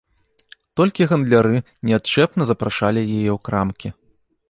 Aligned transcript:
Толькі 0.81 1.07
гандляры 1.11 1.55
неадчэпна 1.91 2.51
запрашалі 2.53 3.01
яе 3.17 3.31
ў 3.39 3.41
крамкі. 3.49 3.89